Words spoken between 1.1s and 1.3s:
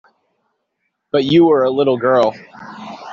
But